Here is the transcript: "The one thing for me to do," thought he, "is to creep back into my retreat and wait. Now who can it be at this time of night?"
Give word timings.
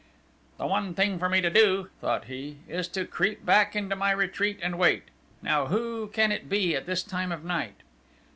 "The 0.57 0.65
one 0.65 0.95
thing 0.95 1.19
for 1.19 1.29
me 1.29 1.41
to 1.41 1.51
do," 1.51 1.91
thought 2.01 2.25
he, 2.25 2.57
"is 2.67 2.87
to 2.87 3.05
creep 3.05 3.45
back 3.45 3.75
into 3.75 3.95
my 3.95 4.09
retreat 4.09 4.59
and 4.63 4.79
wait. 4.79 5.03
Now 5.43 5.67
who 5.67 6.07
can 6.07 6.31
it 6.31 6.49
be 6.49 6.75
at 6.75 6.87
this 6.87 7.03
time 7.03 7.31
of 7.31 7.43
night?" 7.43 7.75